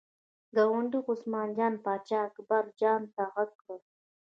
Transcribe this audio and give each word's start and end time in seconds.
ګاونډي 0.55 0.99
عثمان 1.07 1.47
جان 1.57 1.73
پاچا 1.83 2.19
اکبر 2.27 2.63
جان 2.79 3.01
ته 3.13 3.23
غږ 3.33 3.51
کړل. 3.61 3.81